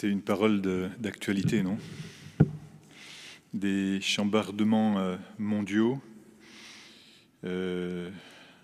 C'est 0.00 0.08
une 0.08 0.22
parole 0.22 0.62
d'actualité, 1.00 1.64
non? 1.64 1.76
Des 3.52 4.00
chambardements 4.00 4.96
euh, 5.00 5.16
mondiaux, 5.38 6.00
euh, 7.42 8.08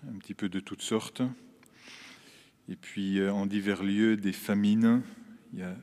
un 0.07 0.17
petit 0.17 0.33
peu 0.33 0.47
de 0.47 0.61
toutes 0.61 0.81
sortes, 0.81 1.23
et 2.69 2.77
puis 2.77 3.19
euh, 3.19 3.33
en 3.33 3.47
divers 3.47 3.83
lieux 3.83 4.15
des 4.15 4.31
famines. 4.31 5.01
Il 5.51 5.59
y 5.59 5.63
a 5.63 5.75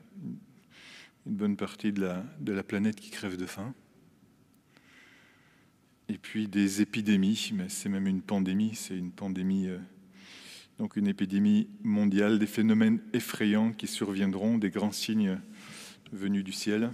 une 1.27 1.35
bonne 1.35 1.55
partie 1.55 1.93
de 1.93 2.01
la, 2.01 2.25
de 2.39 2.51
la 2.51 2.63
planète 2.63 2.95
qui 2.95 3.11
crève 3.11 3.37
de 3.37 3.45
faim. 3.45 3.75
Et 6.09 6.17
puis 6.17 6.47
des 6.47 6.81
épidémies, 6.81 7.51
mais 7.53 7.69
c'est 7.69 7.89
même 7.89 8.07
une 8.07 8.23
pandémie, 8.23 8.73
c'est 8.73 8.97
une 8.97 9.11
pandémie 9.11 9.69
donc 10.79 10.95
une 10.95 11.07
épidémie 11.07 11.67
mondiale, 11.83 12.39
des 12.39 12.47
phénomènes 12.47 12.99
effrayants 13.13 13.71
qui 13.71 13.87
surviendront, 13.87 14.57
des 14.57 14.69
grands 14.69 14.91
signes 14.91 15.39
venus 16.11 16.43
du 16.43 16.51
ciel. 16.51 16.91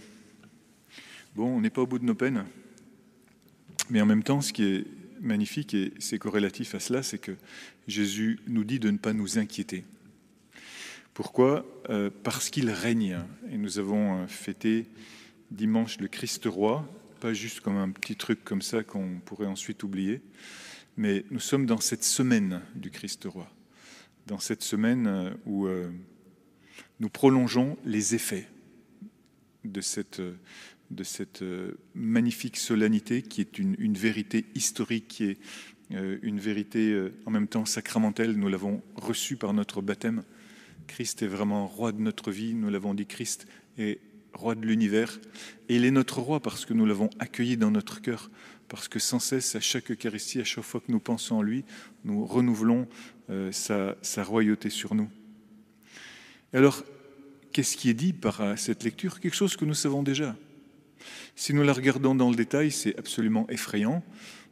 Bon, 1.35 1.47
on 1.47 1.61
n'est 1.61 1.69
pas 1.69 1.81
au 1.81 1.87
bout 1.87 1.99
de 1.99 2.05
nos 2.05 2.15
peines, 2.15 2.45
mais 3.89 4.01
en 4.01 4.05
même 4.05 4.23
temps, 4.23 4.41
ce 4.41 4.53
qui 4.53 4.63
est 4.63 4.85
magnifique, 5.21 5.73
et 5.73 5.93
c'est 5.99 6.19
corrélatif 6.19 6.75
à 6.75 6.79
cela, 6.79 7.03
c'est 7.03 7.19
que 7.19 7.35
Jésus 7.87 8.39
nous 8.47 8.63
dit 8.63 8.79
de 8.79 8.89
ne 8.89 8.97
pas 8.97 9.13
nous 9.13 9.37
inquiéter. 9.37 9.85
Pourquoi? 11.13 11.65
Euh, 11.89 12.09
Parce 12.23 12.49
qu'il 12.49 12.69
règne. 12.69 13.19
Et 13.51 13.57
nous 13.57 13.79
avons 13.79 14.23
euh, 14.23 14.27
fêté 14.27 14.87
dimanche 15.51 15.99
le 15.99 16.07
Christ 16.07 16.45
roi, 16.45 16.87
pas 17.19 17.33
juste 17.33 17.59
comme 17.59 17.77
un 17.77 17.89
petit 17.89 18.15
truc 18.15 18.43
comme 18.43 18.61
ça 18.61 18.83
qu'on 18.83 19.19
pourrait 19.25 19.47
ensuite 19.47 19.83
oublier, 19.83 20.21
mais 20.95 21.25
nous 21.31 21.39
sommes 21.39 21.65
dans 21.65 21.79
cette 21.79 22.03
semaine 22.03 22.61
du 22.75 22.91
Christ 22.91 23.25
roi 23.25 23.51
dans 24.29 24.39
cette 24.39 24.61
semaine 24.61 25.07
euh, 25.07 25.31
où 25.45 25.65
euh, 25.65 25.89
nous 26.99 27.09
prolongeons 27.09 27.77
les 27.83 28.15
effets 28.15 28.47
de 29.65 29.81
cette, 29.81 30.21
euh, 31.41 31.77
magnifique 31.95 32.57
solennité 32.57 33.23
qui 33.23 33.41
est 33.41 33.57
une, 33.57 33.75
une 33.79 33.95
vérité 33.95 34.45
historique, 34.55 35.07
qui 35.07 35.25
est 35.25 35.37
une 36.21 36.39
vérité 36.39 37.09
en 37.25 37.31
même 37.31 37.47
temps 37.47 37.65
sacramentelle. 37.65 38.33
Nous 38.33 38.47
l'avons 38.47 38.83
reçue 38.95 39.37
par 39.37 39.53
notre 39.53 39.81
baptême. 39.81 40.21
Christ 40.85 41.23
est 41.23 41.27
vraiment 41.27 41.65
roi 41.65 41.91
de 41.91 41.99
notre 41.99 42.29
vie. 42.29 42.53
Nous 42.53 42.69
l'avons 42.69 42.93
dit, 42.93 43.07
Christ 43.07 43.47
est 43.79 43.99
roi 44.33 44.53
de 44.53 44.67
l'univers. 44.67 45.19
Et 45.67 45.77
il 45.77 45.85
est 45.85 45.91
notre 45.91 46.19
roi 46.19 46.41
parce 46.41 46.65
que 46.65 46.75
nous 46.75 46.85
l'avons 46.85 47.09
accueilli 47.17 47.57
dans 47.57 47.71
notre 47.71 48.01
cœur. 48.01 48.29
Parce 48.69 48.87
que 48.87 48.99
sans 48.99 49.19
cesse, 49.19 49.55
à 49.55 49.59
chaque 49.59 49.91
Eucharistie, 49.91 50.39
à 50.39 50.43
chaque 50.43 50.63
fois 50.63 50.79
que 50.79 50.91
nous 50.91 50.99
pensons 50.99 51.37
en 51.37 51.41
lui, 51.41 51.65
nous 52.05 52.23
renouvelons 52.23 52.87
euh, 53.31 53.51
sa, 53.51 54.23
royauté 54.23 54.69
sur 54.69 54.93
nous. 54.93 55.09
alors, 56.53 56.83
qu'est-ce 57.51 57.75
qui 57.75 57.89
est 57.89 57.95
dit 57.95 58.13
par 58.13 58.41
euh, 58.41 58.55
cette 58.55 58.83
lecture? 58.83 59.19
Quelque 59.19 59.35
chose 59.35 59.57
que 59.57 59.65
nous 59.65 59.73
savons 59.73 60.03
déjà. 60.03 60.35
Si 61.35 61.53
nous 61.53 61.63
la 61.63 61.73
regardons 61.73 62.13
dans 62.13 62.29
le 62.29 62.35
détail, 62.35 62.71
c'est 62.71 62.97
absolument 62.99 63.49
effrayant, 63.49 64.03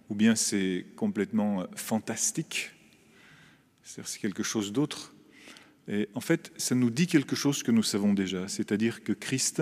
ou 0.09 0.15
bien 0.15 0.35
c'est 0.35 0.87
complètement 0.95 1.61
euh, 1.61 1.65
fantastique, 1.75 2.71
c'est 3.83 4.03
quelque 4.19 4.43
chose 4.43 4.73
d'autre. 4.73 5.13
Et 5.87 6.09
en 6.15 6.21
fait, 6.21 6.51
ça 6.57 6.73
nous 6.73 6.89
dit 6.89 7.05
quelque 7.05 7.35
chose 7.35 7.61
que 7.61 7.71
nous 7.71 7.83
savons 7.83 8.13
déjà, 8.13 8.47
c'est-à-dire 8.47 9.03
que 9.03 9.13
Christ 9.13 9.61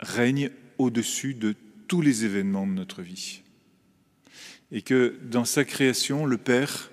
règne 0.00 0.50
au-dessus 0.78 1.34
de 1.34 1.56
tous 1.90 2.02
les 2.02 2.24
événements 2.24 2.68
de 2.68 2.72
notre 2.72 3.02
vie. 3.02 3.42
Et 4.70 4.80
que 4.80 5.18
dans 5.24 5.44
sa 5.44 5.64
création, 5.64 6.24
le 6.24 6.38
Père 6.38 6.88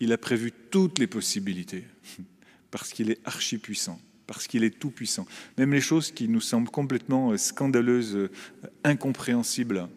il 0.00 0.12
a 0.12 0.18
prévu 0.18 0.50
toutes 0.72 0.98
les 0.98 1.06
possibilités, 1.06 1.84
parce 2.72 2.92
qu'il 2.92 3.08
est 3.12 3.20
archi-puissant, 3.24 4.00
parce 4.26 4.48
qu'il 4.48 4.64
est 4.64 4.76
tout-puissant. 4.76 5.28
Même 5.58 5.72
les 5.72 5.80
choses 5.80 6.10
qui 6.10 6.26
nous 6.26 6.40
semblent 6.40 6.70
complètement 6.70 7.30
euh, 7.30 7.36
scandaleuses, 7.36 8.16
euh, 8.16 8.30
incompréhensibles. 8.82 9.88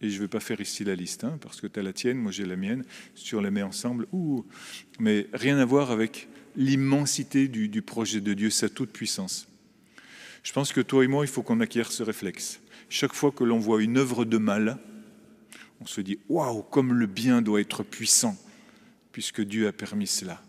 Et 0.00 0.08
je 0.08 0.14
ne 0.14 0.20
vais 0.20 0.28
pas 0.28 0.38
faire 0.38 0.60
ici 0.60 0.84
la 0.84 0.94
liste, 0.94 1.24
hein, 1.24 1.36
parce 1.40 1.60
que 1.60 1.66
tu 1.66 1.80
as 1.80 1.82
la 1.82 1.92
tienne, 1.92 2.18
moi 2.18 2.30
j'ai 2.30 2.46
la 2.46 2.54
mienne, 2.54 2.84
si 3.16 3.34
on 3.34 3.40
les 3.40 3.50
met 3.50 3.62
ensemble, 3.62 4.06
ouh, 4.12 4.46
mais 5.00 5.26
rien 5.32 5.58
à 5.58 5.64
voir 5.64 5.90
avec 5.90 6.28
l'immensité 6.54 7.48
du, 7.48 7.68
du 7.68 7.82
projet 7.82 8.20
de 8.20 8.34
Dieu, 8.34 8.50
sa 8.50 8.68
toute-puissance. 8.68 9.48
Je 10.44 10.52
pense 10.52 10.72
que 10.72 10.80
toi 10.80 11.04
et 11.04 11.08
moi, 11.08 11.24
il 11.24 11.28
faut 11.28 11.42
qu'on 11.42 11.58
acquiert 11.58 11.90
ce 11.90 12.04
réflexe. 12.04 12.60
Chaque 12.88 13.12
fois 13.12 13.32
que 13.32 13.44
l'on 13.44 13.58
voit 13.58 13.82
une 13.82 13.98
œuvre 13.98 14.24
de 14.24 14.38
mal, 14.38 14.78
on 15.80 15.86
se 15.86 16.00
dit 16.00 16.18
Waouh, 16.28 16.62
comme 16.62 16.94
le 16.94 17.06
bien 17.06 17.42
doit 17.42 17.60
être 17.60 17.82
puissant 17.82 18.36
puisque 19.12 19.40
Dieu 19.40 19.66
a 19.66 19.72
permis 19.72 20.06
cela. 20.06 20.42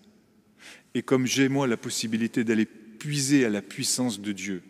Et 0.93 1.01
comme 1.01 1.25
j'ai, 1.25 1.49
moi, 1.49 1.67
la 1.67 1.77
possibilité 1.77 2.43
d'aller 2.43 2.65
puiser 2.65 3.45
à 3.45 3.49
la 3.49 3.61
puissance 3.61 4.21
de 4.21 4.31
Dieu, 4.31 4.61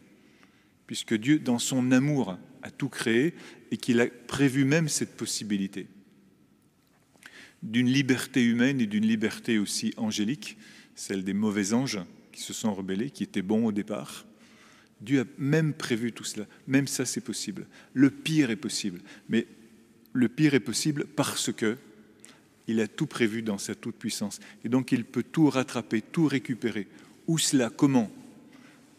puisque 0.88 1.16
Dieu, 1.16 1.40
dans 1.40 1.60
son 1.60 1.92
amour, 1.92 2.38
a 2.62 2.72
tout 2.72 2.90
créé 2.90 3.34
et 3.72 3.78
qu'il 3.78 4.00
a 4.00 4.08
prévu 4.08 4.66
même 4.66 4.90
cette 4.90 5.16
possibilité 5.16 5.88
d'une 7.62 7.90
liberté 7.90 8.44
humaine 8.44 8.80
et 8.80 8.86
d'une 8.86 9.06
liberté 9.06 9.60
aussi 9.60 9.94
angélique, 9.98 10.58
celle 10.96 11.24
des 11.24 11.34
mauvais 11.34 11.74
anges 11.74 12.00
qui 12.32 12.42
se 12.42 12.54
sont 12.54 12.74
rebellés, 12.74 13.10
qui 13.10 13.24
étaient 13.24 13.42
bons 13.42 13.66
au 13.66 13.72
départ. 13.72 14.26
Dieu 15.02 15.22
a 15.22 15.26
même 15.38 15.74
prévu 15.74 16.12
tout 16.12 16.24
cela. 16.24 16.46
Même 16.68 16.88
ça, 16.88 17.06
c'est 17.06 17.22
possible. 17.22 17.68
Le 17.94 18.10
pire 18.10 18.52
est 18.52 18.56
possible. 18.56 19.00
Mais 19.30 19.48
le 20.14 20.28
pire 20.28 20.54
est 20.54 20.60
possible 20.60 21.06
parce 21.06 21.52
que 21.52 21.78
il 22.68 22.80
a 22.82 22.88
tout 22.88 23.08
prévu 23.08 23.42
dans 23.42 23.58
sa 23.58 23.74
toute-puissance. 23.74 24.40
Et 24.64 24.70
donc 24.70 24.92
il 24.92 25.04
peut 25.04 25.24
tout 25.24 25.50
rattraper, 25.50 26.02
tout 26.02 26.28
récupérer. 26.28 26.88
Où 27.28 27.40
cela 27.40 27.72
Comment? 27.72 28.12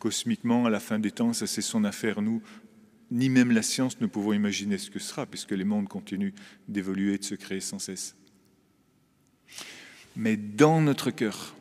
Cosmiquement, 0.00 0.66
à 0.66 0.70
la 0.70 0.80
fin 0.80 0.98
des 0.98 1.12
temps, 1.12 1.32
ça 1.32 1.46
c'est 1.46 1.62
son 1.62 1.84
affaire. 1.84 2.20
Nous, 2.20 2.42
ni 3.12 3.28
même 3.28 3.52
la 3.52 3.62
science 3.62 4.00
ne 4.00 4.06
pouvons 4.06 4.32
imaginer 4.32 4.76
ce 4.76 4.90
que 4.90 4.98
sera, 4.98 5.24
puisque 5.26 5.52
les 5.52 5.64
mondes 5.64 5.88
continuent 5.88 6.32
d'évoluer 6.66 7.14
et 7.14 7.18
de 7.18 7.24
se 7.24 7.34
créer 7.36 7.60
sans 7.60 7.78
cesse. 7.78 8.16
Mais 10.16 10.36
dans 10.36 10.80
notre 10.80 11.10
cœur, 11.10 11.54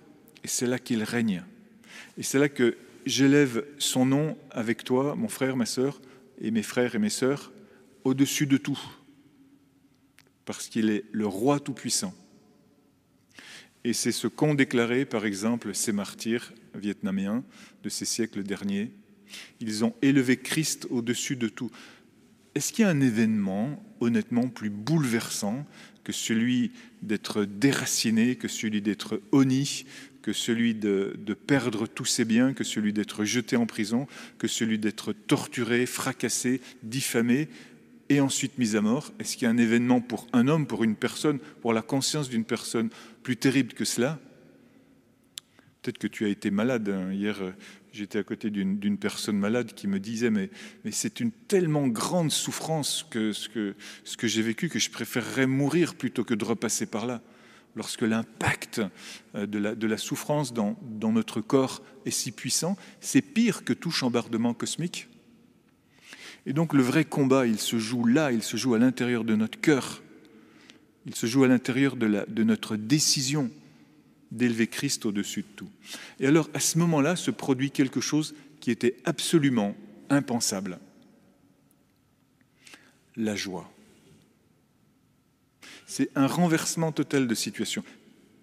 et 0.43 0.47
c'est 0.47 0.67
là 0.67 0.79
qu'il 0.79 1.03
règne, 1.03 1.43
et 2.17 2.23
c'est 2.23 2.39
là 2.39 2.49
que 2.49 2.75
j'élève 3.09 3.65
son 3.77 4.05
nom 4.05 4.37
avec 4.51 4.83
toi, 4.83 5.15
mon 5.15 5.27
frère, 5.27 5.55
ma 5.55 5.65
sœur, 5.65 6.01
et 6.41 6.51
mes 6.51 6.63
frères 6.63 6.95
et 6.95 6.99
mes 6.99 7.09
sœurs, 7.09 7.51
au-dessus 8.03 8.47
de 8.47 8.57
tout 8.57 8.79
parce 10.49 10.67
qu'il 10.67 10.89
est 10.89 11.05
le 11.11 11.27
roi 11.27 11.59
tout-puissant. 11.59 12.11
Et 13.83 13.93
c'est 13.93 14.11
ce 14.11 14.25
qu'ont 14.25 14.55
déclaré, 14.55 15.05
par 15.05 15.23
exemple, 15.27 15.75
ces 15.75 15.91
martyrs 15.91 16.51
vietnamiens 16.73 17.43
de 17.83 17.89
ces 17.89 18.05
siècles 18.05 18.41
derniers. 18.41 18.91
Ils 19.59 19.85
ont 19.85 19.93
élevé 20.01 20.37
Christ 20.37 20.87
au-dessus 20.89 21.35
de 21.35 21.49
tout. 21.49 21.69
Est-ce 22.55 22.73
qu'il 22.73 22.81
y 22.81 22.87
a 22.87 22.89
un 22.89 22.99
événement, 22.99 23.79
honnêtement, 23.99 24.47
plus 24.47 24.71
bouleversant 24.71 25.67
que 26.03 26.11
celui 26.11 26.71
d'être 27.03 27.45
déraciné, 27.45 28.35
que 28.35 28.47
celui 28.47 28.81
d'être 28.81 29.21
honni, 29.31 29.85
que 30.29 30.33
celui 30.33 30.75
de, 30.75 31.17
perdre 31.47 31.87
tous 31.87 32.05
ses 32.05 32.23
biens, 32.23 32.53
que 32.53 32.63
celui 32.63 32.93
d'être 32.93 33.25
jeté 33.25 33.55
en 33.55 33.65
prison, 33.65 34.05
que 34.37 34.47
celui 34.47 34.77
d'être 34.77 35.11
torturé, 35.11 35.87
fracassé, 35.87 36.61
diffamé, 36.83 37.49
et 38.09 38.21
ensuite 38.21 38.59
mise 38.59 38.75
à 38.75 38.81
mort 38.81 39.11
Est-ce 39.17 39.37
qu'il 39.37 39.45
y 39.45 39.47
a 39.47 39.49
un 39.49 39.57
événement 39.57 40.01
pour 40.01 40.27
un 40.31 40.47
homme, 40.47 40.67
pour 40.67 40.83
une 40.83 40.95
personne, 40.95 41.39
pour 41.61 41.73
la 41.73 41.81
conscience 41.81 42.29
d'une 42.29 42.45
personne 42.45 42.89
plus 43.23 43.37
terrible 43.37 43.73
que 43.73 43.85
cela? 43.85 44.19
Peut-être 45.81 45.97
que 45.97 46.05
tu 46.05 46.25
as 46.25 46.29
été 46.29 46.51
malade. 46.51 46.89
Hein. 46.89 47.11
Hier, 47.11 47.41
euh, 47.41 47.51
j'étais 47.91 48.19
à 48.19 48.23
côté 48.23 48.51
d'une 48.51 48.99
personne 48.99 49.39
malade 49.39 49.73
qui 49.73 49.87
me 49.87 49.99
disait 49.99 50.29
Mais, 50.29 50.51
c'est 50.91 51.21
une 51.21 51.31
tellement 51.31 51.87
grande 51.87 52.31
souffrance 52.31 53.03
que 53.09 53.33
ce 53.33 53.49
que, 53.49 53.73
ce 54.03 54.15
que 54.15 54.27
j'ai 54.27 54.43
vécu 54.43 54.69
que 54.69 54.77
je 54.77 54.91
préférerais 54.91 55.47
mourir 55.47 55.95
plutôt 55.95 56.23
que 56.23 56.35
de 56.35 56.45
repasser 56.45 56.85
par 56.85 57.07
là. 57.07 57.23
Lorsque 57.75 58.01
l'impact 58.01 58.81
euh, 59.35 59.45
de 59.45 59.87
la, 59.87 59.97
souffrance 59.97 60.53
dans, 60.53 60.75
notre 61.01 61.41
corps 61.41 61.81
est 62.05 62.11
si 62.11 62.31
puissant, 62.31 62.77
c'est 62.99 63.21
pire 63.21 63.63
que 63.63 63.73
tout 63.73 63.91
chambardement 63.91 64.53
cosmique. 64.53 65.07
Et 66.45 66.53
donc 66.53 66.73
le 66.73 66.81
vrai 66.81 67.05
combat, 67.05 67.45
il 67.45 67.59
se 67.59 67.77
joue 67.77 68.05
là, 68.05 68.31
il 68.31 68.43
se 68.43 68.57
joue 68.57 68.73
à 68.73 68.79
l'intérieur 68.79 69.23
de 69.23 69.35
notre 69.35 69.59
cœur, 69.59 70.01
il 71.05 71.15
se 71.15 71.27
joue 71.27 71.43
à 71.43 71.47
l'intérieur 71.47 71.95
de 71.95 72.43
notre 72.43 72.75
décision 72.75 73.51
d'élever 74.31 74.67
Christ 74.67 75.05
au-dessus 75.05 75.41
de 75.41 75.47
tout. 75.55 75.69
Et 76.19 76.27
alors 76.27 76.49
à 76.53 76.59
ce 76.59 76.77
moment-là 76.79 77.15
se 77.15 77.31
produit 77.31 77.71
quelque 77.71 78.01
chose 78.01 78.35
qui 78.59 78.71
était 78.71 78.97
absolument 79.05 79.75
impensable. 80.09 80.79
La 83.15 83.35
joie. 83.35 83.69
C'est 85.89 86.11
un 86.13 86.27
renversement 86.27 86.91
total 86.91 87.25
de 87.25 87.33
situation. 87.33 87.83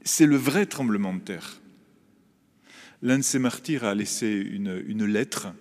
C'est 0.02 0.26
le 0.26 0.34
vrai 0.34 0.66
tremblement 0.66 1.14
de 1.14 1.20
terre. 1.20 1.60
L'un 3.02 3.18
de 3.18 3.22
ces 3.22 3.38
martyrs 3.38 3.84
a 3.84 3.94
laissé 3.94 4.26
une, 4.26 5.04
lettre 5.04 5.54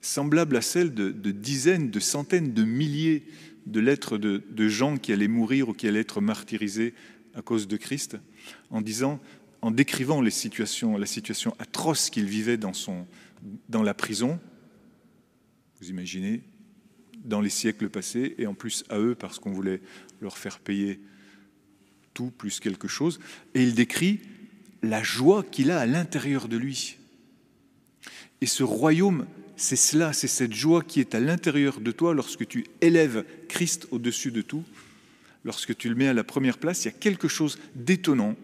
semblable 0.00 0.56
à 0.56 0.60
celle 0.60 0.92
de, 0.92 1.12
dizaines, 1.30 1.92
de 1.92 2.00
centaines, 2.00 2.52
de 2.52 2.64
milliers 2.64 3.22
de 3.66 3.78
lettres 3.78 4.18
de, 4.18 4.68
gens 4.68 4.96
qui 4.96 5.12
allaient 5.12 5.28
mourir 5.28 5.68
ou 5.68 5.72
qui 5.72 5.86
allaient 5.86 6.00
être 6.00 6.20
martyrisés 6.20 6.94
à 7.34 7.42
cause 7.42 7.68
de 7.68 7.76
Christ, 7.76 8.16
en 8.70 8.80
disant, 8.80 9.20
en 9.62 9.70
décrivant 9.70 10.20
la 10.20 10.30
situation 10.32 10.96
atroce 11.60 12.10
qu'il 12.10 12.24
vivait 12.24 12.56
dans, 12.56 12.72
dans 13.68 13.84
la 13.84 13.94
prison, 13.94 14.40
vous 15.80 15.90
imaginez, 15.90 16.42
dans 17.24 17.40
les 17.40 17.50
siècles 17.50 17.88
passés, 17.88 18.34
et 18.38 18.46
en 18.46 18.54
plus 18.54 18.84
à 18.88 18.98
eux 18.98 19.14
parce 19.14 19.38
qu'on 19.38 19.52
voulait 19.52 19.80
leur 20.20 20.38
faire 20.38 20.58
payer 20.58 21.00
tout 22.12 22.30
plus 22.30 22.60
quelque 22.60 22.88
chose, 22.88 23.18
et 23.54 23.62
il 23.62 23.74
décrit 23.74 24.20
la 24.82 25.02
joie 25.02 25.42
qu'il 25.42 25.70
a 25.70 25.80
à 25.80 25.86
l'intérieur 25.86 26.48
de 26.48 26.56
lui. 26.56 26.98
Et 28.40 28.46
ce 28.46 28.62
royaume, 28.62 29.26
c'est 29.56 29.76
cela, 29.76 30.12
c'est 30.12 30.28
cette 30.28 30.52
joie 30.52 30.82
qui 30.82 31.00
est 31.00 31.14
à 31.14 31.20
l'intérieur 31.20 31.80
de 31.80 31.90
toi 31.90 32.14
lorsque 32.14 32.46
tu 32.46 32.66
élèves 32.80 33.24
Christ 33.48 33.88
au-dessus 33.90 34.30
de 34.30 34.42
tout, 34.42 34.64
lorsque 35.44 35.76
tu 35.76 35.88
le 35.88 35.94
mets 35.94 36.08
à 36.08 36.14
la 36.14 36.24
première 36.24 36.58
place, 36.58 36.84
il 36.84 36.88
y 36.88 36.94
a 36.94 36.98
quelque 36.98 37.28
chose 37.28 37.58
d'étonnant 37.74 38.36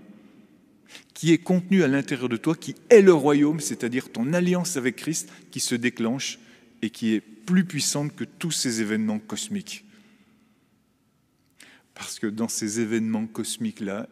qui 1.15 1.33
est 1.33 1.39
contenu 1.39 1.83
à 1.83 1.89
l'intérieur 1.89 2.29
de 2.29 2.37
toi, 2.37 2.55
qui 2.55 2.75
est 2.89 3.03
le 3.03 3.13
royaume, 3.13 3.61
c'est-à-dire 3.61 4.11
ton 4.11 4.33
alliance 4.33 4.77
avec 4.77 4.97
Christ 4.97 5.31
qui 5.51 5.61
se 5.61 5.75
déclenche 5.75 6.39
et 6.83 6.91
qui 6.91 7.15
est 7.15 7.23
plus 7.51 7.65
puissante 7.65 8.15
que 8.15 8.23
tous 8.23 8.53
ces 8.53 8.81
événements 8.81 9.19
cosmiques. 9.19 9.85
Parce 11.95 12.21
que 12.21 12.29
dans 12.29 12.47
ces 12.47 12.79
événements 12.79 13.27
cosmiques-là, 13.27 14.09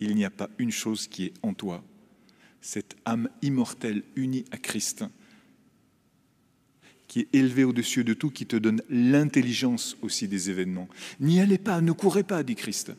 il 0.00 0.16
n'y 0.16 0.24
a 0.24 0.30
pas 0.30 0.48
une 0.56 0.70
chose 0.70 1.06
qui 1.06 1.26
est 1.26 1.34
en 1.42 1.52
toi, 1.52 1.84
cette 2.62 2.96
âme 3.04 3.28
immortelle 3.42 4.02
unie 4.16 4.46
à 4.52 4.56
Christ, 4.56 5.04
qui 7.08 7.20
est 7.20 7.28
élevée 7.34 7.64
au-dessus 7.64 8.04
de 8.04 8.14
tout, 8.14 8.30
qui 8.30 8.46
te 8.46 8.56
donne 8.56 8.80
l'intelligence 8.88 9.98
aussi 10.00 10.26
des 10.26 10.48
événements. 10.48 10.88
N'y 11.20 11.40
allez 11.40 11.58
pas, 11.58 11.82
ne 11.82 11.92
courez 11.92 12.22
pas, 12.22 12.42
dit 12.42 12.54
Christ. 12.54 12.92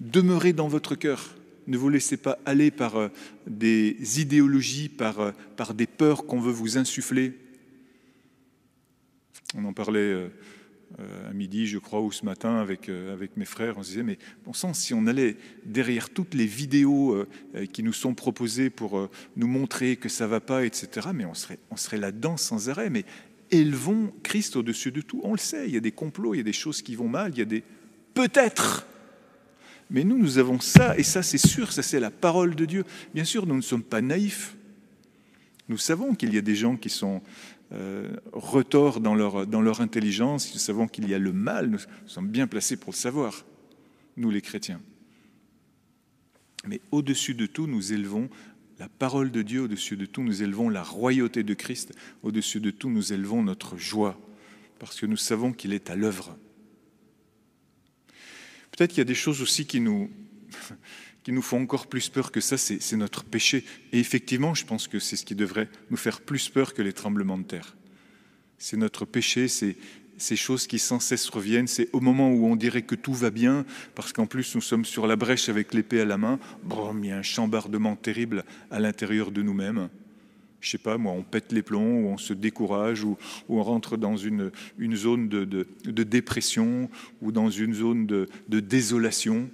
Demeurez 0.00 0.54
dans 0.54 0.68
votre 0.68 0.94
cœur. 0.94 1.36
Ne 1.66 1.76
vous 1.76 1.90
laissez 1.90 2.16
pas 2.16 2.38
aller 2.46 2.70
par 2.70 2.96
euh, 2.96 3.08
des 3.46 4.22
idéologies, 4.22 4.88
par, 4.88 5.20
euh, 5.20 5.32
par 5.58 5.74
des 5.74 5.86
peurs 5.86 6.24
qu'on 6.24 6.40
veut 6.40 6.52
vous 6.52 6.78
insuffler. 6.78 7.34
On 9.54 9.64
en 9.64 9.72
parlait 9.72 9.98
euh, 10.00 10.28
à 11.28 11.32
midi, 11.32 11.66
je 11.66 11.78
crois, 11.78 12.00
ou 12.00 12.12
ce 12.12 12.24
matin 12.24 12.56
avec, 12.56 12.88
avec 12.88 13.36
mes 13.36 13.44
frères. 13.44 13.78
On 13.78 13.82
se 13.82 13.90
disait, 13.90 14.02
mais 14.02 14.18
bon 14.44 14.52
sang, 14.52 14.74
si 14.74 14.94
on 14.94 15.06
allait 15.06 15.36
derrière 15.64 16.10
toutes 16.10 16.34
les 16.34 16.46
vidéos 16.46 17.26
qui 17.72 17.82
nous 17.82 17.92
sont 17.92 18.14
proposées 18.14 18.70
pour 18.70 19.08
nous 19.36 19.48
montrer 19.48 19.96
que 19.96 20.08
ça 20.08 20.26
va 20.26 20.40
pas, 20.40 20.64
etc., 20.64 21.08
mais 21.12 21.24
on 21.24 21.34
serait, 21.34 21.58
on 21.70 21.76
serait 21.76 21.98
là-dedans 21.98 22.36
sans 22.36 22.68
arrêt. 22.68 22.88
Mais 22.88 23.04
élevons 23.50 24.12
Christ 24.22 24.56
au-dessus 24.56 24.92
de 24.92 25.00
tout. 25.00 25.20
On 25.24 25.32
le 25.32 25.38
sait, 25.38 25.66
il 25.66 25.74
y 25.74 25.76
a 25.76 25.80
des 25.80 25.92
complots, 25.92 26.34
il 26.34 26.38
y 26.38 26.40
a 26.40 26.44
des 26.44 26.52
choses 26.52 26.82
qui 26.82 26.94
vont 26.94 27.08
mal, 27.08 27.32
il 27.34 27.38
y 27.38 27.42
a 27.42 27.46
des 27.46 27.62
peut-être 28.14 28.86
mais 29.90 30.04
nous, 30.04 30.18
nous 30.18 30.38
avons 30.38 30.60
ça, 30.60 30.98
et 30.98 31.02
ça 31.02 31.22
c'est 31.22 31.38
sûr, 31.38 31.72
ça 31.72 31.82
c'est 31.82 32.00
la 32.00 32.10
parole 32.10 32.54
de 32.54 32.64
Dieu. 32.64 32.84
Bien 33.14 33.24
sûr, 33.24 33.46
nous 33.46 33.54
ne 33.54 33.60
sommes 33.60 33.84
pas 33.84 34.00
naïfs. 34.00 34.56
Nous 35.68 35.78
savons 35.78 36.14
qu'il 36.14 36.34
y 36.34 36.38
a 36.38 36.42
des 36.42 36.56
gens 36.56 36.76
qui 36.76 36.90
sont 36.90 37.16
euh, 37.16 37.20
retors 38.32 39.00
dans 39.00 39.14
leur, 39.14 39.46
dans 39.46 39.60
leur 39.60 39.80
intelligence, 39.80 40.52
nous 40.52 40.60
savons 40.60 40.88
qu'il 40.88 41.08
y 41.08 41.14
a 41.14 41.18
le 41.18 41.32
mal, 41.32 41.68
nous 41.68 41.78
sommes 42.06 42.28
bien 42.28 42.46
placés 42.46 42.76
pour 42.76 42.92
le 42.92 42.96
savoir, 42.96 43.44
nous 44.16 44.30
les 44.30 44.40
chrétiens. 44.40 44.80
Mais 46.66 46.80
au-dessus 46.90 47.34
de 47.34 47.46
tout, 47.46 47.66
nous 47.66 47.92
élevons 47.92 48.28
la 48.78 48.88
parole 48.88 49.30
de 49.30 49.42
Dieu, 49.42 49.62
au-dessus 49.62 49.96
de 49.96 50.06
tout, 50.06 50.22
nous 50.22 50.42
élevons 50.42 50.68
la 50.68 50.82
royauté 50.82 51.42
de 51.42 51.54
Christ, 51.54 51.94
au-dessus 52.22 52.60
de 52.60 52.70
tout, 52.70 52.90
nous 52.90 53.12
élevons 53.12 53.42
notre 53.42 53.76
joie, 53.76 54.20
parce 54.78 55.00
que 55.00 55.06
nous 55.06 55.16
savons 55.16 55.52
qu'il 55.52 55.72
est 55.72 55.90
à 55.90 55.96
l'œuvre. 55.96 56.36
Peut-être 58.70 58.90
qu'il 58.90 58.98
y 58.98 59.02
a 59.02 59.04
des 59.04 59.14
choses 59.14 59.40
aussi 59.40 59.66
qui 59.66 59.80
nous, 59.80 60.10
qui 61.26 61.32
nous 61.32 61.42
font 61.42 61.60
encore 61.60 61.88
plus 61.88 62.08
peur 62.08 62.30
que 62.30 62.40
ça, 62.40 62.56
c'est 62.56 62.96
notre 62.96 63.24
péché. 63.24 63.64
Et 63.92 63.98
effectivement, 63.98 64.54
je 64.54 64.64
pense 64.64 64.86
que 64.86 65.00
c'est 65.00 65.16
ce 65.16 65.24
qui 65.24 65.34
devrait 65.34 65.68
nous 65.90 65.96
faire 65.96 66.20
plus 66.20 66.48
peur 66.48 66.72
que 66.72 66.82
les 66.82 66.92
tremblements 66.92 67.36
de 67.36 67.42
terre. 67.42 67.76
C'est 68.58 68.76
notre 68.76 69.04
péché, 69.04 69.48
c'est 69.48 69.76
ces 70.18 70.36
choses 70.36 70.68
qui 70.68 70.78
sans 70.78 71.00
cesse 71.00 71.28
reviennent, 71.28 71.66
c'est 71.66 71.88
au 71.92 71.98
moment 71.98 72.30
où 72.30 72.46
on 72.46 72.54
dirait 72.54 72.82
que 72.82 72.94
tout 72.94 73.12
va 73.12 73.30
bien, 73.30 73.66
parce 73.96 74.12
qu'en 74.12 74.26
plus 74.26 74.54
nous 74.54 74.60
sommes 74.60 74.84
sur 74.84 75.08
la 75.08 75.16
brèche 75.16 75.48
avec 75.48 75.74
l'épée 75.74 76.00
à 76.00 76.04
la 76.04 76.16
main, 76.16 76.38
bon, 76.62 76.96
il 77.02 77.06
y 77.06 77.10
a 77.10 77.18
un 77.18 77.22
chambardement 77.22 77.96
terrible 77.96 78.44
à 78.70 78.78
l'intérieur 78.78 79.32
de 79.32 79.42
nous-mêmes 79.42 79.88
je 80.60 80.70
sais 80.70 80.78
pas 80.78 80.96
moi, 80.96 81.12
on 81.12 81.22
pète 81.22 81.52
les 81.52 81.62
plombs, 81.62 82.02
ou 82.02 82.08
on 82.08 82.18
se 82.18 82.32
décourage, 82.32 83.04
ou, 83.04 83.18
on 83.48 83.62
rentre 83.62 83.96
dans 83.96 84.16
une, 84.16 84.50
zone 84.94 85.28
de, 85.28 86.02
dépression, 86.02 86.88
ou 87.20 87.30
dans 87.30 87.50
une 87.50 87.74
zone 87.74 88.06
de 88.06 88.60
désolation. 88.60 89.48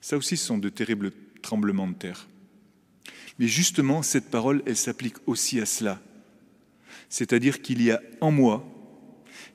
Ça 0.00 0.16
aussi, 0.16 0.36
ce 0.36 0.46
sont 0.46 0.58
de 0.58 0.68
terribles 0.68 1.12
tremblements 1.42 1.88
de 1.88 1.94
terre. 1.94 2.28
Mais 3.38 3.46
justement, 3.46 4.02
cette 4.02 4.30
parole, 4.30 4.62
elle 4.66 4.76
s'applique 4.76 5.16
aussi 5.26 5.60
à 5.60 5.66
cela. 5.66 6.00
C'est-à-dire 7.08 7.62
qu'il 7.62 7.82
y 7.82 7.90
a 7.90 8.00
en 8.20 8.30
moi 8.30 8.66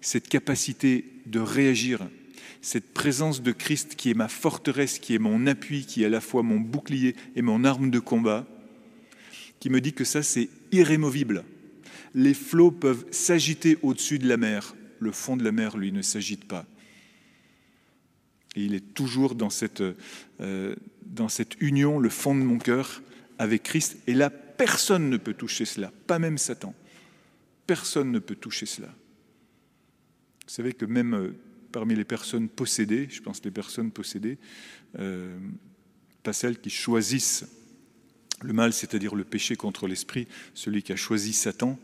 cette 0.02 0.28
capacité 0.28 1.06
de 1.26 1.40
réagir, 1.40 2.08
cette 2.62 2.94
présence 2.94 3.42
de 3.42 3.52
Christ 3.52 3.96
qui 3.96 4.10
est 4.10 4.16
ma 4.16 4.28
forteresse, 4.28 5.00
qui 5.00 5.16
est 5.16 5.20
mon 5.20 5.48
appui, 5.48 5.86
qui 5.86 6.04
est 6.04 6.08
à 6.08 6.10
la 6.10 6.22
fois 6.22 6.44
mon 6.44 6.60
bouclier 6.60 7.16
et 7.36 7.42
mon 7.42 7.64
arme 7.64 7.92
de 7.92 8.00
combat, 8.00 8.48
qui 9.60 9.70
me 9.70 9.82
dit 9.82 9.94
que 9.94 10.04
ça, 10.04 10.24
c'est 10.24 10.50
irrémovible. 10.72 11.44
Les 12.16 12.34
flots 12.34 12.72
peuvent 12.72 13.06
s'agiter 13.12 13.78
au-dessus 13.82 14.20
de 14.20 14.28
la 14.28 14.38
mer. 14.38 14.76
Le 15.00 15.12
fond 15.12 15.38
de 15.38 15.44
la 15.44 15.52
mer, 15.52 15.78
lui, 15.78 15.92
ne 15.92 16.02
s'agite 16.02 16.46
pas. 16.46 16.66
Et 18.56 18.64
il 18.64 18.76
est 18.76 18.94
toujours 18.94 19.36
dans 19.36 19.50
cette, 19.50 19.84
euh, 20.42 20.76
dans 21.06 21.30
cette 21.30 21.60
union, 21.62 22.00
le 22.00 22.10
fond 22.10 22.36
de 22.36 22.42
mon 22.42 22.58
cœur, 22.58 23.02
avec 23.40 23.64
Christ. 23.64 23.98
Et 24.08 24.14
là, 24.14 24.30
personne 24.30 25.10
ne 25.10 25.18
peut 25.18 25.34
toucher 25.34 25.66
cela, 25.66 25.92
pas 26.08 26.20
même 26.20 26.38
Satan. 26.38 26.76
Personne 27.68 28.12
ne 28.12 28.20
peut 28.20 28.36
toucher 28.36 28.66
cela. 28.66 28.94
Vous 30.46 30.54
savez 30.54 30.74
que 30.74 30.86
même 30.86 31.16
euh, 31.16 31.36
parmi 31.72 31.96
les 31.96 32.04
personnes 32.04 32.50
possédées, 32.50 33.08
je 33.10 33.22
pense 33.22 33.44
les 33.44 33.52
personnes 33.52 33.92
possédées, 33.92 34.38
euh, 35.00 35.38
pas 36.22 36.34
celles 36.34 36.60
qui 36.60 36.70
choisissent 36.70 37.46
le 38.42 38.54
mal, 38.54 38.74
c'est-à-dire 38.74 39.16
le 39.16 39.24
péché 39.24 39.56
contre 39.56 39.88
l'esprit, 39.88 40.28
celui 40.54 40.84
qui 40.84 40.92
a 40.92 40.96
choisi 40.96 41.34
Satan, 41.34 41.80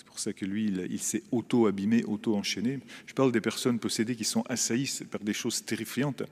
c'est 0.00 0.06
pour 0.06 0.18
ça 0.18 0.32
que 0.32 0.46
lui, 0.46 0.72
il, 0.88 0.98
s'est 0.98 1.22
auto-abîmé, 1.30 2.04
auto-enchaîné. 2.04 2.80
Je 3.04 3.12
parle 3.12 3.32
des 3.32 3.42
personnes 3.42 3.78
possédées 3.78 4.16
qui 4.16 4.24
sont 4.24 4.40
assaillies 4.48 4.90
par 5.10 5.20
des 5.20 5.34
choses 5.34 5.62
terrifiantes. 5.62 6.22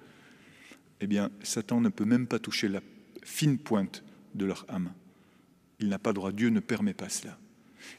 Eh 1.02 1.06
bien, 1.06 1.30
Satan 1.42 1.82
ne 1.82 1.90
peut 1.90 2.06
même 2.06 2.26
pas 2.26 2.38
toucher 2.38 2.68
la 2.68 2.80
fine 3.22 3.58
pointe 3.58 4.02
de 4.34 4.46
leur 4.46 4.64
âme. 4.70 4.90
Il 5.80 5.90
n'a 5.90 5.98
pas 5.98 6.14
droit, 6.14 6.32
Dieu 6.32 6.48
ne 6.48 6.60
permet 6.60 6.94
pas 6.94 7.10
cela. 7.10 7.38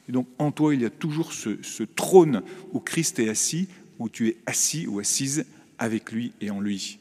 Et 0.08 0.12
donc, 0.12 0.26
en 0.38 0.50
toi, 0.50 0.74
il 0.74 0.80
y 0.80 0.84
a 0.84 0.90
toujours 0.90 1.32
ce, 1.32 1.62
ce 1.62 1.84
trône 1.84 2.42
où 2.72 2.80
Christ 2.80 3.20
est 3.20 3.28
assis, 3.28 3.68
où 4.00 4.08
tu 4.08 4.26
es 4.26 4.38
assis 4.46 4.88
ou 4.88 4.98
assise 4.98 5.46
avec 5.78 6.10
lui 6.10 6.32
et 6.40 6.50
en 6.50 6.60
lui. 6.60 6.98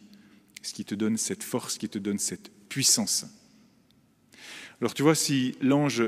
Ce 0.62 0.76
qui 0.76 0.86
te 0.86 0.94
donne 0.94 1.18
cette 1.18 1.42
force, 1.42 1.80
qui 1.80 1.90
te 1.90 1.98
donne 1.98 2.20
cette 2.20 2.52
puissance. 2.70 3.26
Alors 4.80 4.94
tu 4.94 5.02
vois, 5.02 5.16
si 5.16 5.56
l'ange 5.60 6.04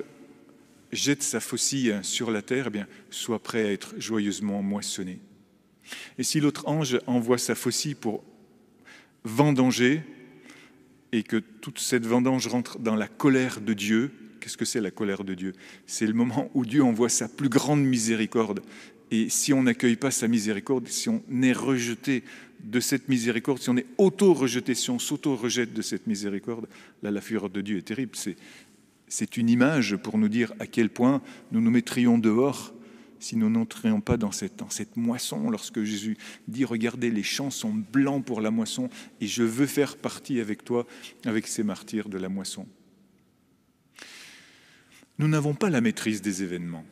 jette 0.91 1.23
sa 1.23 1.39
faucille 1.39 1.99
sur 2.03 2.31
la 2.31 2.41
terre, 2.41 2.65
eh 2.67 2.71
bien, 2.71 2.87
sois 3.09 3.41
prêt 3.41 3.63
à 3.63 3.71
être 3.71 3.93
joyeusement 3.97 4.61
moissonné. 4.61 5.19
Et 6.17 6.23
si 6.23 6.39
l'autre 6.39 6.67
ange 6.67 6.99
envoie 7.07 7.37
sa 7.37 7.55
faucille 7.55 7.95
pour 7.95 8.23
vendanger, 9.23 10.01
et 11.11 11.23
que 11.23 11.37
toute 11.37 11.79
cette 11.79 12.05
vendange 12.05 12.47
rentre 12.47 12.79
dans 12.79 12.95
la 12.95 13.07
colère 13.07 13.59
de 13.61 13.73
Dieu, 13.73 14.11
qu'est-ce 14.39 14.57
que 14.57 14.65
c'est 14.65 14.81
la 14.81 14.91
colère 14.91 15.23
de 15.23 15.33
Dieu? 15.33 15.53
C'est 15.85 16.07
le 16.07 16.13
moment 16.13 16.49
où 16.53 16.65
Dieu 16.65 16.83
envoie 16.83 17.09
sa 17.09 17.27
plus 17.27 17.49
grande 17.49 17.83
miséricorde. 17.83 18.61
Et 19.11 19.29
si 19.29 19.51
on 19.51 19.63
n'accueille 19.63 19.97
pas 19.97 20.11
sa 20.11 20.29
miséricorde, 20.29 20.87
si 20.87 21.09
on 21.09 21.21
est 21.41 21.53
rejeté 21.53 22.23
de 22.63 22.79
cette 22.79 23.09
miséricorde, 23.09 23.59
si 23.59 23.69
on 23.69 23.75
est 23.75 23.87
auto-rejeté, 23.97 24.73
si 24.73 24.89
on 24.89 24.99
s'auto-rejette 24.99 25.73
de 25.73 25.81
cette 25.81 26.07
miséricorde, 26.07 26.67
là, 27.03 27.11
la 27.11 27.19
fureur 27.19 27.49
de 27.49 27.59
Dieu 27.59 27.77
est 27.77 27.81
terrible. 27.81 28.15
Une 29.37 29.49
image 29.49 29.97
pour 29.97 30.17
nous 30.17 30.29
dire 30.29 30.53
à 30.59 30.67
quel 30.67 30.89
point 30.89 31.21
nous 31.51 31.61
nous 31.61 31.71
mettrions 31.71 32.17
dehors 32.17 32.73
si 33.19 33.35
nous 33.35 33.49
n'entrions 33.49 34.01
pas 34.01 34.17
dans 34.17 34.31
cette, 34.31 34.57
dans 34.57 34.69
cette 34.69 34.97
moisson. 34.97 35.49
Lorsque 35.49 35.83
Jésus 35.83 36.17
dit, 36.47 36.65
regardez, 36.65 37.11
les 37.11 37.23
champs 37.23 37.51
sont 37.51 37.73
blancs 37.73 38.25
pour 38.25 38.41
la 38.41 38.51
moisson, 38.51 38.89
et 39.19 39.27
je 39.27 39.43
veux 39.43 39.67
faire 39.67 39.97
partie 39.97 40.39
avec 40.39 40.63
toi, 40.63 40.87
avec 41.25 41.47
ces 41.47 41.63
martyrs 41.63 42.09
de 42.09 42.17
la 42.17 42.29
moisson. 42.29 42.67
Nous 45.19 45.27
n'avons 45.27 45.53
pas 45.53 45.69
la 45.69 45.81
maîtrise 45.81 46.21
des 46.21 46.41
événements. 46.41 46.85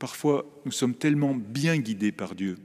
Parfois, 0.00 0.44
nous 0.64 0.72
sommes 0.72 0.96
tellement 0.96 1.34
bien 1.34 1.78
guidés 1.78 2.12
par 2.12 2.34
Dieu 2.34 2.56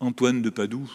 Antoine 0.00 0.42
de 0.42 0.50
Padoue. 0.50 0.92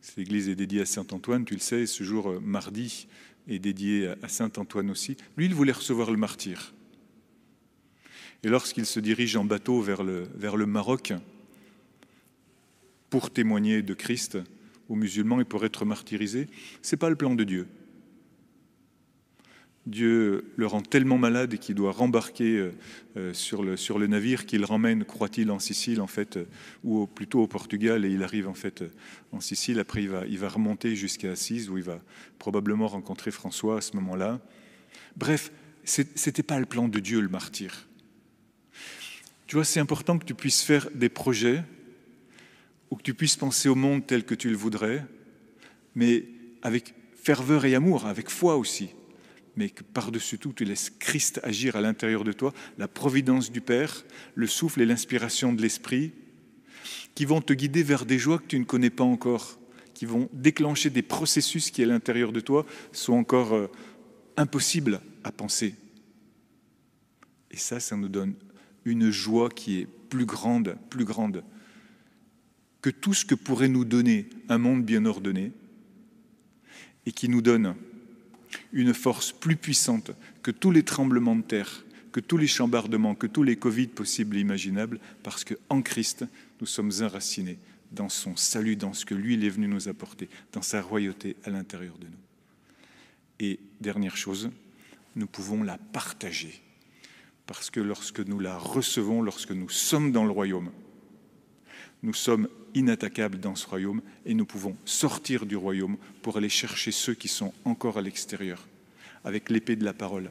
Cette 0.00 0.18
église 0.18 0.48
est 0.48 0.56
dédiée 0.56 0.80
à 0.80 0.86
Saint 0.86 1.06
Antoine, 1.12 1.44
tu 1.44 1.54
le 1.54 1.60
sais, 1.60 1.86
ce 1.86 2.02
jour 2.02 2.28
euh, 2.28 2.40
mardi 2.40 3.06
est 3.48 3.58
dédié 3.58 4.12
à 4.22 4.28
Saint 4.28 4.52
Antoine 4.56 4.90
aussi. 4.90 5.16
Lui, 5.36 5.46
il 5.46 5.54
voulait 5.54 5.72
recevoir 5.72 6.10
le 6.10 6.16
martyr. 6.16 6.72
Et 8.42 8.48
lorsqu'il 8.48 8.86
se 8.86 9.00
dirige 9.00 9.36
en 9.36 9.44
bateau 9.44 9.80
vers 9.80 10.02
le, 10.02 10.28
vers 10.34 10.56
le 10.56 10.66
Maroc 10.66 11.12
pour 13.10 13.30
témoigner 13.30 13.82
de 13.82 13.94
Christ, 13.94 14.38
aux 14.88 14.94
musulmans 14.94 15.40
et 15.40 15.44
pour 15.44 15.64
être 15.64 15.84
martyrisés. 15.84 16.48
Ce 16.82 16.94
n'est 16.94 16.98
pas 16.98 17.10
le 17.10 17.16
plan 17.16 17.34
de 17.34 17.44
Dieu. 17.44 17.68
Dieu 19.86 20.52
le 20.56 20.66
rend 20.66 20.80
tellement 20.80 21.18
malade 21.18 21.58
qu'il 21.58 21.74
doit 21.74 21.90
rembarquer 21.90 22.56
euh, 22.56 22.72
euh, 23.16 23.34
sur 23.34 23.62
le, 23.64 24.06
navire 24.06 24.46
qu'il 24.46 24.64
ramène, 24.64 25.04
croit-il, 25.04 25.50
en 25.50 25.58
Sicile, 25.58 26.00
en 26.00 26.06
fait, 26.06 26.36
euh, 26.36 26.44
ou 26.84 27.06
plutôt 27.08 27.42
au 27.42 27.48
Portugal, 27.48 28.04
et 28.04 28.10
il 28.10 28.22
arrive 28.22 28.46
en 28.48 28.54
fait 28.54 28.84
en 29.32 29.40
Sicile. 29.40 29.80
Après, 29.80 30.02
il 30.02 30.08
va, 30.08 30.24
il 30.26 30.38
va 30.38 30.48
remonter 30.48 30.94
jusqu'à 30.94 31.32
Assise, 31.32 31.68
où 31.68 31.78
il 31.78 31.84
va 31.84 32.00
probablement 32.38 32.86
rencontrer 32.86 33.32
François 33.32 33.78
à 33.78 33.80
ce 33.80 33.96
moment-là. 33.96 34.40
Bref, 35.16 35.50
ce 35.84 36.02
n'était 36.02 36.44
pas 36.44 36.60
le 36.60 36.66
plan 36.66 36.86
de 36.86 37.00
Dieu, 37.00 37.20
le 37.20 37.28
martyr. 37.28 37.88
Tu 39.48 39.56
vois, 39.56 39.64
c'est 39.64 39.80
important 39.80 40.16
que 40.16 40.24
tu 40.24 40.34
puisses 40.34 40.62
faire 40.62 40.88
des 40.94 41.08
projets 41.08 41.64
ou 42.90 42.96
que 42.96 43.02
tu 43.02 43.14
puisses 43.14 43.36
penser 43.36 43.68
au 43.68 43.74
monde 43.74 44.06
tel 44.06 44.24
que 44.24 44.34
tu 44.34 44.48
le 44.48 44.56
voudrais, 44.56 45.04
mais 45.96 46.24
avec 46.62 46.94
ferveur 47.16 47.64
et 47.64 47.74
amour, 47.74 48.06
avec 48.06 48.30
foi 48.30 48.56
aussi 48.56 48.90
mais 49.56 49.70
que 49.70 49.82
par-dessus 49.82 50.38
tout, 50.38 50.52
tu 50.52 50.64
laisses 50.64 50.90
Christ 50.90 51.40
agir 51.42 51.76
à 51.76 51.80
l'intérieur 51.80 52.24
de 52.24 52.32
toi, 52.32 52.52
la 52.78 52.88
providence 52.88 53.50
du 53.50 53.60
Père, 53.60 54.04
le 54.34 54.46
souffle 54.46 54.80
et 54.80 54.86
l'inspiration 54.86 55.52
de 55.52 55.60
l'Esprit, 55.60 56.12
qui 57.14 57.24
vont 57.24 57.40
te 57.40 57.52
guider 57.52 57.82
vers 57.82 58.06
des 58.06 58.18
joies 58.18 58.38
que 58.38 58.46
tu 58.46 58.58
ne 58.58 58.64
connais 58.64 58.90
pas 58.90 59.04
encore, 59.04 59.58
qui 59.94 60.06
vont 60.06 60.28
déclencher 60.32 60.90
des 60.90 61.02
processus 61.02 61.70
qui, 61.70 61.82
à 61.82 61.86
l'intérieur 61.86 62.32
de 62.32 62.40
toi, 62.40 62.66
sont 62.92 63.12
encore 63.12 63.54
euh, 63.54 63.70
impossibles 64.36 65.00
à 65.22 65.32
penser. 65.32 65.74
Et 67.50 67.56
ça, 67.58 67.80
ça 67.80 67.96
nous 67.96 68.08
donne 68.08 68.34
une 68.84 69.10
joie 69.10 69.50
qui 69.50 69.80
est 69.80 69.86
plus 69.86 70.26
grande, 70.26 70.76
plus 70.90 71.04
grande 71.04 71.44
que 72.80 72.90
tout 72.90 73.14
ce 73.14 73.24
que 73.24 73.34
pourrait 73.34 73.68
nous 73.68 73.84
donner 73.84 74.28
un 74.48 74.58
monde 74.58 74.84
bien 74.84 75.04
ordonné 75.04 75.52
et 77.06 77.12
qui 77.12 77.28
nous 77.28 77.42
donne 77.42 77.76
une 78.72 78.94
force 78.94 79.32
plus 79.32 79.56
puissante 79.56 80.12
que 80.42 80.50
tous 80.50 80.70
les 80.70 80.82
tremblements 80.82 81.36
de 81.36 81.42
terre, 81.42 81.84
que 82.12 82.20
tous 82.20 82.36
les 82.36 82.46
chambardements, 82.46 83.14
que 83.14 83.26
tous 83.26 83.42
les 83.42 83.56
Covid 83.56 83.88
possibles 83.88 84.36
et 84.36 84.40
imaginables, 84.40 85.00
parce 85.22 85.44
qu'en 85.44 85.82
Christ, 85.82 86.24
nous 86.60 86.66
sommes 86.66 86.92
enracinés 87.00 87.58
dans 87.90 88.08
son 88.08 88.36
salut, 88.36 88.76
dans 88.76 88.92
ce 88.92 89.04
que 89.04 89.14
lui, 89.14 89.34
est 89.34 89.50
venu 89.50 89.68
nous 89.68 89.88
apporter, 89.88 90.28
dans 90.52 90.62
sa 90.62 90.80
royauté 90.80 91.36
à 91.44 91.50
l'intérieur 91.50 91.96
de 91.98 92.06
nous. 92.06 92.12
Et 93.40 93.58
dernière 93.80 94.16
chose, 94.16 94.50
nous 95.16 95.26
pouvons 95.26 95.62
la 95.62 95.78
partager, 95.78 96.62
parce 97.46 97.70
que 97.70 97.80
lorsque 97.80 98.20
nous 98.20 98.40
la 98.40 98.56
recevons, 98.56 99.22
lorsque 99.22 99.52
nous 99.52 99.68
sommes 99.68 100.12
dans 100.12 100.24
le 100.24 100.30
royaume, 100.30 100.70
nous 102.02 102.14
sommes 102.14 102.48
inattaquables 102.74 103.38
dans 103.38 103.54
ce 103.54 103.66
royaume 103.66 104.02
et 104.26 104.34
nous 104.34 104.46
pouvons 104.46 104.76
sortir 104.84 105.46
du 105.46 105.56
royaume 105.56 105.96
pour 106.22 106.36
aller 106.36 106.48
chercher 106.48 106.90
ceux 106.90 107.14
qui 107.14 107.28
sont 107.28 107.52
encore 107.64 107.98
à 107.98 108.02
l'extérieur, 108.02 108.66
avec 109.24 109.50
l'épée 109.50 109.76
de 109.76 109.84
la 109.84 109.92
parole, 109.92 110.30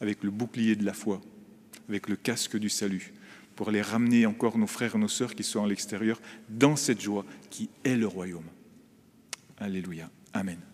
avec 0.00 0.22
le 0.22 0.30
bouclier 0.30 0.76
de 0.76 0.84
la 0.84 0.92
foi, 0.92 1.20
avec 1.88 2.08
le 2.08 2.16
casque 2.16 2.56
du 2.56 2.68
salut, 2.68 3.12
pour 3.56 3.68
aller 3.68 3.82
ramener 3.82 4.26
encore 4.26 4.58
nos 4.58 4.66
frères 4.66 4.96
et 4.96 4.98
nos 4.98 5.08
sœurs 5.08 5.34
qui 5.34 5.44
sont 5.44 5.64
à 5.64 5.68
l'extérieur 5.68 6.20
dans 6.48 6.76
cette 6.76 7.00
joie 7.00 7.24
qui 7.50 7.68
est 7.84 7.96
le 7.96 8.06
royaume. 8.06 8.46
Alléluia. 9.58 10.10
Amen. 10.32 10.71